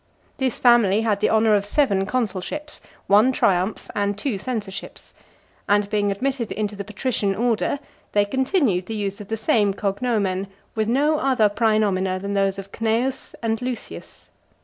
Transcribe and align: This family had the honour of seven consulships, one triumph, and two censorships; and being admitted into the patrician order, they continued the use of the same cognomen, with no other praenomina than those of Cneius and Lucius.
This 0.39 0.57
family 0.57 1.01
had 1.01 1.19
the 1.19 1.29
honour 1.29 1.53
of 1.53 1.63
seven 1.63 2.07
consulships, 2.07 2.81
one 3.05 3.31
triumph, 3.31 3.87
and 3.93 4.17
two 4.17 4.39
censorships; 4.39 5.13
and 5.69 5.87
being 5.91 6.11
admitted 6.11 6.51
into 6.51 6.75
the 6.75 6.83
patrician 6.83 7.35
order, 7.35 7.77
they 8.13 8.25
continued 8.25 8.87
the 8.87 8.95
use 8.95 9.21
of 9.21 9.27
the 9.27 9.37
same 9.37 9.75
cognomen, 9.75 10.47
with 10.73 10.87
no 10.87 11.19
other 11.19 11.49
praenomina 11.49 12.19
than 12.19 12.33
those 12.33 12.57
of 12.57 12.71
Cneius 12.71 13.35
and 13.43 13.61
Lucius. 13.61 14.29